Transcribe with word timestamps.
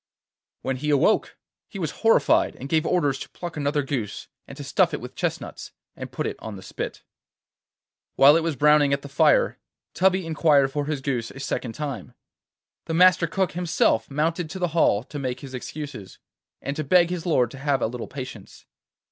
When 0.63 0.77
he 0.77 0.89
awoke 0.89 1.37
he 1.67 1.77
was 1.77 1.91
horrified, 2.01 2.55
and 2.55 2.67
gave 2.67 2.87
orders 2.87 3.19
to 3.19 3.29
pluck 3.29 3.55
another 3.55 3.83
goose, 3.83 4.29
to 4.47 4.63
stuff 4.63 4.95
it 4.95 4.99
with 4.99 5.13
chestnuts, 5.13 5.73
and 5.95 6.11
put 6.11 6.25
it 6.25 6.37
on 6.39 6.55
the 6.55 6.63
spit. 6.63 7.03
While 8.15 8.35
it 8.35 8.41
was 8.41 8.55
browning 8.55 8.93
at 8.93 9.03
the 9.03 9.07
fire, 9.07 9.59
Tubby 9.93 10.25
inquired 10.25 10.71
for 10.71 10.85
his 10.87 11.01
goose 11.01 11.29
a 11.29 11.39
second 11.39 11.73
time. 11.73 12.15
The 12.85 12.95
Master 12.95 13.27
Cook 13.27 13.51
himself 13.51 14.09
mounted 14.09 14.49
to 14.49 14.57
the 14.57 14.69
hall 14.69 15.03
to 15.03 15.19
make 15.19 15.41
his 15.41 15.53
excuses, 15.53 16.17
and 16.63 16.75
to 16.77 16.83
beg 16.83 17.11
his 17.11 17.27
lord 17.27 17.51
to 17.51 17.59
have 17.59 17.83
a 17.83 17.85
little 17.85 18.07
patience. 18.07 18.65